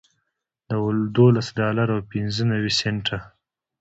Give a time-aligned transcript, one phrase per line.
[1.17, 3.17] دولس ډالره او پنځه نوي سنټه